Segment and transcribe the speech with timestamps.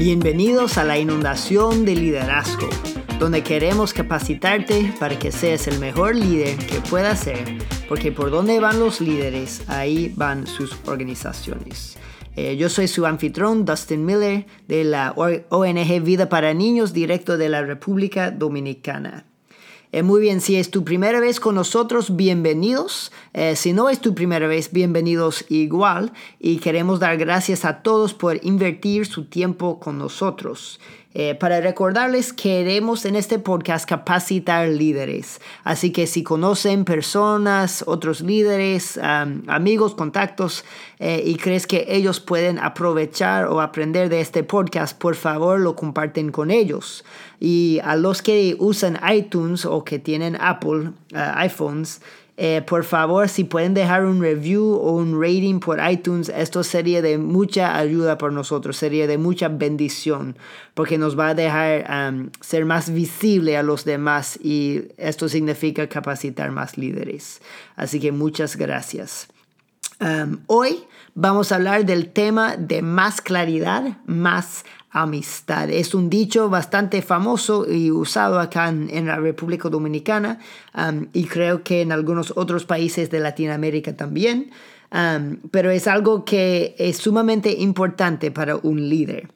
[0.00, 2.70] Bienvenidos a la inundación de liderazgo,
[3.18, 8.60] donde queremos capacitarte para que seas el mejor líder que puedas ser, porque por donde
[8.60, 11.98] van los líderes, ahí van sus organizaciones.
[12.34, 17.50] Eh, yo soy su anfitrión, Dustin Miller, de la ONG Vida para Niños, directo de
[17.50, 19.26] la República Dominicana.
[19.92, 23.10] Eh, muy bien, si es tu primera vez con nosotros, bienvenidos.
[23.34, 26.12] Eh, si no es tu primera vez, bienvenidos igual.
[26.38, 30.78] Y queremos dar gracias a todos por invertir su tiempo con nosotros.
[31.12, 35.40] Eh, para recordarles, queremos en este podcast capacitar líderes.
[35.64, 40.64] Así que si conocen personas, otros líderes, amigos, contactos,
[41.00, 46.30] y crees que ellos pueden aprovechar o aprender de este podcast, por favor lo comparten
[46.30, 47.04] con ellos.
[47.40, 52.00] Y a los que usan iTunes o que tienen Apple eh, iPhones,
[52.42, 57.02] eh, por favor, si pueden dejar un review o un rating por iTunes, esto sería
[57.02, 60.38] de mucha ayuda por nosotros, sería de mucha bendición,
[60.72, 65.86] porque nos va a dejar um, ser más visible a los demás y esto significa
[65.86, 67.42] capacitar más líderes.
[67.76, 69.28] Así que muchas gracias.
[70.00, 70.84] Um, hoy
[71.14, 75.68] vamos a hablar del tema de más claridad, más amistad.
[75.68, 80.38] Es un dicho bastante famoso y usado acá en, la República Dominicana
[80.74, 84.50] um, y creo que en algunos otros países de Latinoamérica también,
[84.90, 89.28] um, pero es algo que es sumamente importante para un líder.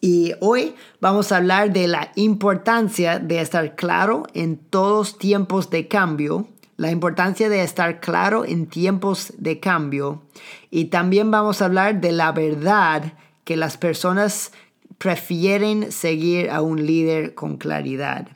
[0.00, 5.86] Y hoy vamos a hablar de la importancia de estar claro en todos tiempos de
[5.86, 6.48] cambio,
[6.82, 10.24] la importancia de estar claro en tiempos de cambio
[10.68, 13.12] y también vamos a hablar de la verdad
[13.44, 14.50] que las personas
[14.98, 18.26] prefieren seguir a un líder con claridad.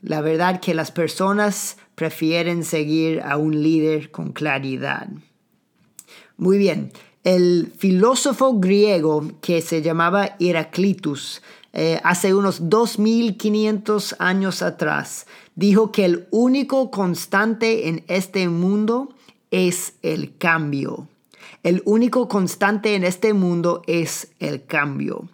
[0.00, 5.08] La verdad que las personas prefieren seguir a un líder con claridad.
[6.36, 6.92] Muy bien,
[7.24, 11.42] el filósofo griego que se llamaba Heraclitus
[11.72, 19.14] eh, hace unos 2500 años atrás dijo que el único constante en este mundo
[19.50, 21.08] es el cambio.
[21.62, 25.28] El único constante en este mundo es el cambio.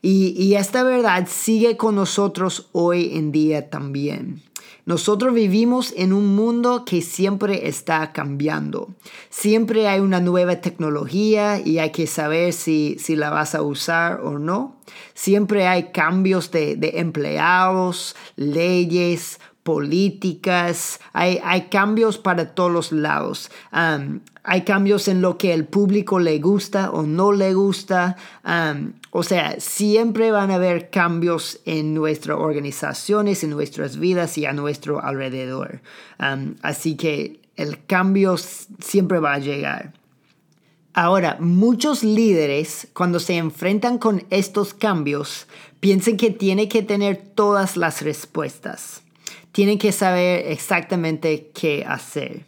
[0.00, 4.42] Y, esta verdad sigue con nosotros hoy en día también.
[4.84, 8.88] Nosotros vivimos en un mundo que siempre está cambiando.
[9.30, 14.40] Siempre hay una nueva tecnología y hay que saber si, la vas a usar o
[14.40, 14.80] no.
[15.14, 23.50] Siempre hay cambios de, empleados, leyes, políticas, hay, cambios para todos los lados.
[23.70, 28.16] hay cambios en lo que el público le gusta o no le gusta.
[29.10, 34.52] O sea, siempre van a haber cambios en nuestras organizaciones, en nuestras vidas y a
[34.52, 35.80] nuestro alrededor.
[36.62, 39.92] así que el cambio siempre va a llegar.
[40.94, 45.46] Ahora, muchos líderes, cuando se enfrentan con estos cambios,
[45.80, 49.02] piensan que tienen que tener todas las respuestas.
[49.52, 52.46] Tienen que saber exactamente qué hacer.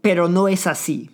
[0.00, 1.10] Pero no es así.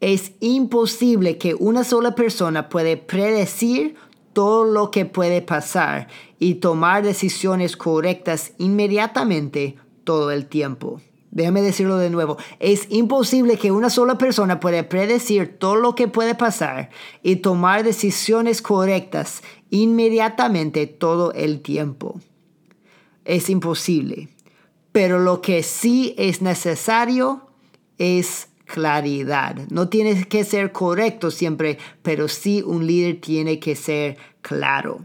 [0.00, 3.96] Es imposible que una sola persona puede predecir
[4.32, 11.00] todo lo que puede pasar y tomar decisiones correctas inmediatamente todo el tiempo.
[11.30, 12.38] Déjame decirlo de nuevo.
[12.58, 16.90] Es imposible que una sola persona pueda predecir todo lo que puede pasar
[17.22, 22.20] y tomar decisiones correctas inmediatamente todo el tiempo.
[23.28, 24.30] Es imposible.
[24.90, 27.42] Pero lo que sí es necesario
[27.98, 29.54] es claridad.
[29.70, 35.04] No tienes que ser correcto siempre, pero sí un líder tiene que ser claro.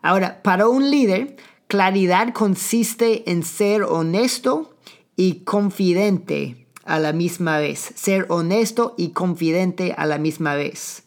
[0.00, 4.74] Ahora, para un líder, claridad consiste en ser honesto
[5.14, 7.92] y confidente a la misma vez.
[7.94, 11.03] Ser honesto y confidente a la misma vez.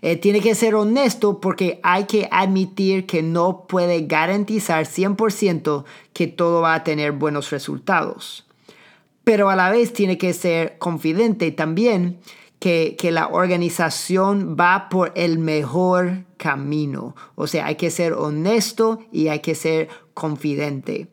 [0.00, 6.26] Eh, tiene que ser honesto porque hay que admitir que no puede garantizar 100% que
[6.26, 8.48] todo va a tener buenos resultados
[9.28, 12.18] pero a la vez tiene que ser confidente también
[12.58, 17.14] que, la organización va por el mejor camino.
[17.34, 21.08] O sea, hay que ser honesto y hay que ser confidente.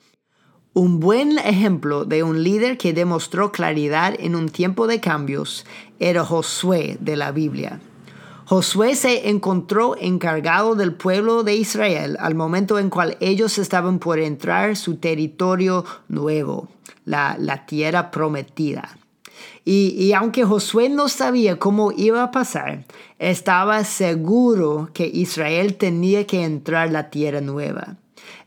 [0.74, 5.66] Un buen ejemplo de un líder que demostró claridad en un tiempo de cambios
[6.00, 7.82] era Josué de la Biblia.
[8.46, 14.20] Josué se encontró encargado del pueblo de Israel al momento en cual ellos estaban por
[14.20, 16.70] entrar su territorio nuevo
[17.06, 18.98] la, tierra prometida.
[19.64, 22.86] Y, aunque Josué no sabía cómo iba a pasar,
[23.18, 27.98] estaba seguro que Israel tenía que entrar la tierra nueva.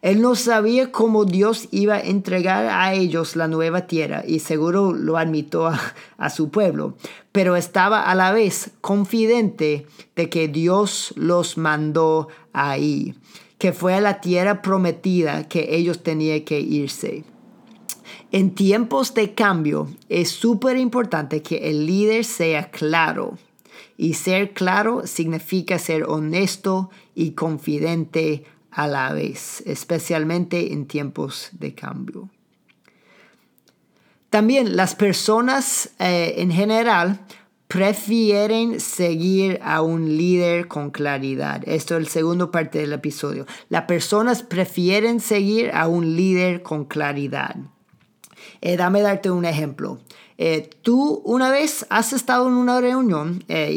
[0.03, 4.93] Él no sabía cómo Dios iba a entregar a ellos la nueva tierra y seguro
[4.93, 5.81] lo admitió a,
[6.19, 6.97] a, su pueblo,
[7.33, 9.87] pero estaba a la vez confidente
[10.17, 13.15] de que Dios los mandó ahí,
[13.59, 17.25] que fue a la tierra prometida que ellos tenían que irse.
[18.31, 23.39] En tiempos de cambio es súper importante que el líder sea claro.
[23.97, 31.75] Y ser claro significa ser honesto y confidente a la vez, especialmente en tiempos de
[31.75, 32.29] cambio.
[34.31, 37.20] También las personas eh, en general
[37.69, 41.62] prefieren seguir a un líder con claridad.
[41.67, 43.47] Esto es el segundo parte del episodio.
[43.69, 47.56] Las personas prefieren seguir a un líder con claridad.
[48.61, 49.99] Eh, dame darte un ejemplo.
[50.40, 53.75] Eh, tú una vez has estado en una reunión, eh,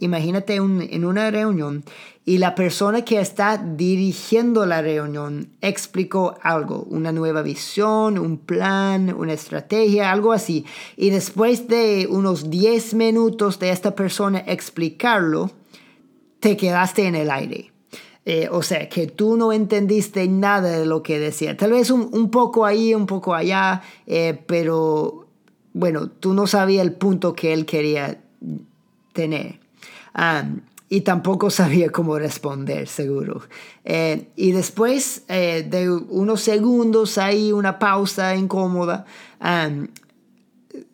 [0.00, 1.84] imagínate en una reunión
[2.24, 9.14] y la persona que está dirigiendo la reunión explicó algo, una nueva visión, un plan,
[9.16, 10.64] una estrategia, algo así.
[10.96, 15.52] Y después de unos 10 minutos de esta persona explicarlo,
[16.40, 17.70] te quedaste en el aire.
[18.24, 21.56] Eh, o sea, que tú no entendiste nada de lo que decía.
[21.56, 23.82] Tal vez un, poco ahí, un poco allá,
[24.46, 25.29] pero
[25.72, 28.20] bueno, tú no sabías el punto que él quería
[29.12, 29.60] tener.
[30.88, 33.42] y tampoco sabía cómo responder, seguro.
[33.84, 39.06] Eh, y después eh, de unos segundos, ahí una pausa incómoda,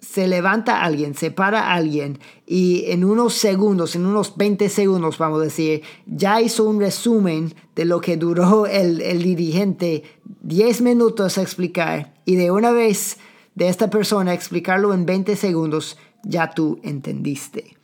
[0.00, 5.40] se levanta alguien, se para alguien y en unos segundos, en unos 20 segundos, vamos
[5.40, 10.04] a decir, ya hizo un resumen de lo que duró el, el dirigente
[10.42, 13.18] 10 minutos a explicar y de una vez
[13.56, 17.76] de esta persona, explicarlo en 20 segundos, ya tú entendiste.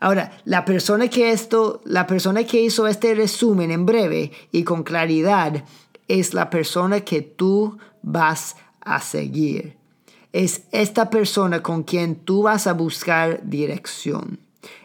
[0.00, 4.84] Ahora, la persona que esto, la persona que hizo este resumen en breve y con
[4.84, 5.64] claridad
[6.06, 9.76] es la persona que tú vas a seguir.
[10.32, 14.38] Es esta persona con quien tú vas a buscar dirección.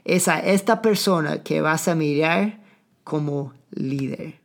[0.03, 2.59] Es a esta persona que vas a mirar
[3.03, 4.42] como líder.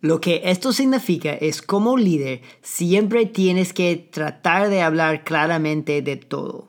[0.00, 6.16] Lo que esto significa es como líder siempre tienes que tratar de hablar claramente de
[6.16, 6.68] todo.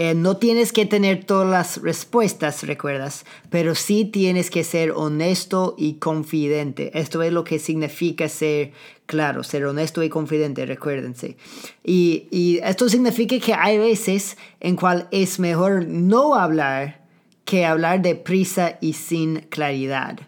[0.00, 5.74] Eh, no tienes que tener todas las respuestas, recuerdas, pero sí tienes que ser honesto
[5.76, 6.92] y confidente.
[6.94, 8.70] Esto es lo que significa ser
[9.06, 11.36] claro, ser honesto y confidente, recuérdense.
[11.82, 17.04] Y, y esto significa que hay veces en cual es mejor no hablar
[17.44, 20.20] que hablar deprisa y sin claridad.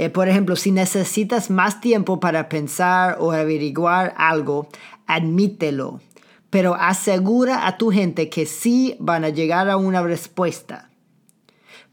[0.00, 4.66] Eh, por ejemplo, si necesitas más tiempo para pensar o averiguar algo,
[5.06, 6.00] admítelo,
[6.48, 10.88] pero asegura a tu gente que sí van a llegar a una respuesta.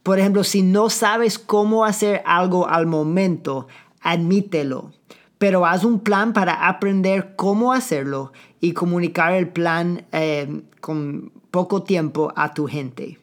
[0.03, 3.67] Por ejemplo, si no sabes cómo hacer algo al momento,
[3.99, 4.93] admítelo,
[5.37, 8.31] pero haz un plan para aprender cómo hacerlo
[8.61, 13.19] y comunicar el plan eh, con poco tiempo a tu gente.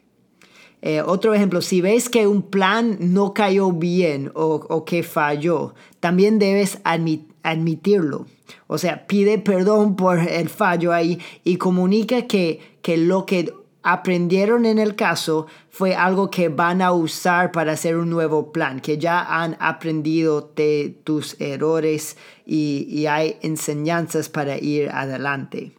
[0.85, 6.37] Eh, otro ejemplo, si ves que un plan no cayó bien o, que falló, también
[6.37, 8.27] debes admitirlo.
[8.67, 13.51] O sea, pide perdón por el fallo ahí y comunica que, que lo que
[13.81, 18.79] aprendieron en el caso fue algo que van a usar para hacer un nuevo plan,
[18.79, 22.15] que ya han aprendido de tus errores
[22.45, 25.71] y, y hay enseñanzas para ir adelante.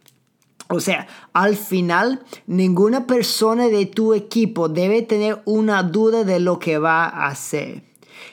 [0.69, 6.59] O sea, al final, ninguna persona de tu equipo debe tener una duda de lo
[6.59, 7.83] que va a hacer.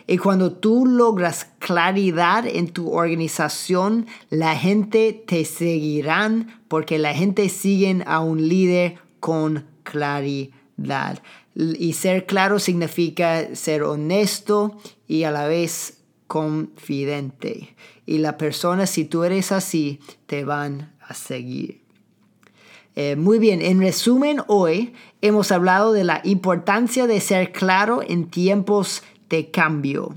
[0.07, 7.49] Y cuando tú logras claridad en tu organización, la gente te seguirán porque la gente
[7.49, 11.23] sigue a un líder con claridad.
[11.55, 14.77] Y ser claro significa ser honesto
[15.07, 17.77] y a la vez confidente.
[18.07, 21.84] Y la persona, si tú eres así, te van a seguir.
[22.97, 28.31] Eh, muy bien, en resumen, hoy hemos hablado de la importancia de ser claro en
[28.31, 30.15] tiempos de cambio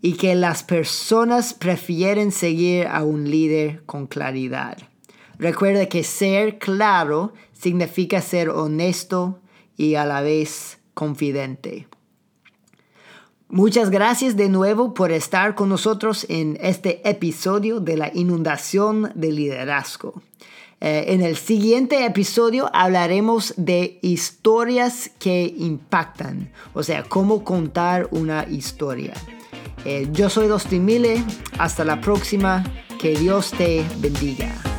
[0.00, 4.78] y que las personas prefieren seguir a un líder con claridad.
[5.38, 9.40] Recuerda que ser claro significa ser honesto
[9.76, 11.88] y a la vez confidente.
[13.48, 19.32] Muchas gracias de nuevo por estar con nosotros en este episodio de la inundación de
[19.32, 20.22] liderazgo.
[20.86, 28.44] Eh, en el siguiente episodio hablaremos de historias que impactan, o sea, cómo contar una
[28.50, 29.14] historia.
[29.86, 31.24] Eh, yo soy Dustin Mille,
[31.56, 32.62] hasta la próxima,
[33.00, 34.73] que Dios te bendiga.